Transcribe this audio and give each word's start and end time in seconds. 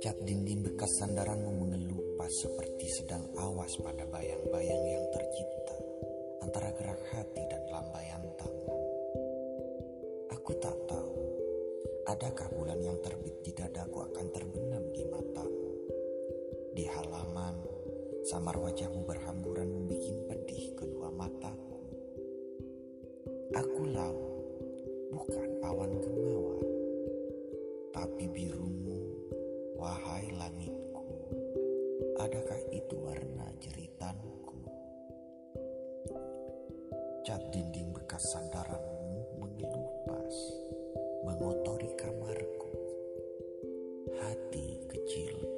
Bekas 0.00 0.96
sandaranmu 0.96 1.60
mengelupas 1.60 2.32
seperti 2.40 2.88
sedang 2.88 3.20
awas 3.36 3.76
pada 3.84 4.08
bayang-bayang 4.08 4.84
yang 4.96 5.04
tercipta 5.12 5.76
antara 6.40 6.72
gerak 6.72 7.04
hati 7.12 7.44
dan 7.44 7.60
lambaian 7.68 8.24
tangan. 8.40 8.80
Aku 10.32 10.56
tak 10.56 10.72
tahu, 10.88 11.20
adakah 12.08 12.48
bulan 12.56 12.80
yang 12.80 12.96
terbit 13.04 13.44
di 13.44 13.52
dadaku 13.52 14.00
akan 14.08 14.26
terbenam 14.32 14.84
di 14.96 15.04
matamu. 15.04 15.68
Di 16.72 16.84
halaman, 16.88 17.60
samar 18.24 18.56
wajahmu 18.56 19.04
berhamburan 19.04 19.68
membuat 19.68 20.16
pedih 20.32 20.80
kedua 20.80 21.12
mataku. 21.12 21.76
Aku 23.52 23.84
laut, 23.84 24.29
Wahai 29.80 30.28
langitku, 30.36 31.08
adakah 32.20 32.60
itu 32.68 33.00
warna 33.00 33.48
jeritanku? 33.64 34.60
Cat 37.24 37.40
dinding 37.48 37.88
bekas 37.96 38.28
sandaranmu 38.28 39.40
mengelupas, 39.40 40.36
mengotori 41.24 41.96
kamarku. 41.96 42.76
Hati 44.20 44.84
kecil 44.84 45.49